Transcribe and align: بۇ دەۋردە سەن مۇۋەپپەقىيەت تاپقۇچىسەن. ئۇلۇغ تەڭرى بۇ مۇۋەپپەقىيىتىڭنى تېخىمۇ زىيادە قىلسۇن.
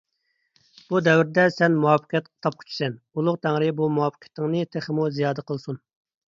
بۇ 0.93 1.01
دەۋردە 1.07 1.43
سەن 1.55 1.75
مۇۋەپپەقىيەت 1.83 2.31
تاپقۇچىسەن. 2.47 2.95
ئۇلۇغ 3.19 3.37
تەڭرى 3.45 3.69
بۇ 3.83 3.91
مۇۋەپپەقىيىتىڭنى 3.99 4.65
تېخىمۇ 4.79 5.07
زىيادە 5.21 5.47
قىلسۇن. 5.53 5.81